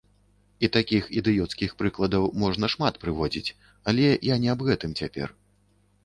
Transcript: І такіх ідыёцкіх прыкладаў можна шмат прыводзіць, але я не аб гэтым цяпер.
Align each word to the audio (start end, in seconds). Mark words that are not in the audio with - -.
І 0.67 0.67
такіх 0.75 1.09
ідыёцкіх 1.19 1.73
прыкладаў 1.81 2.23
можна 2.43 2.69
шмат 2.75 2.97
прыводзіць, 3.03 3.55
але 3.91 4.07
я 4.33 4.39
не 4.47 4.49
аб 4.55 4.65
гэтым 4.71 4.97
цяпер. 5.01 5.29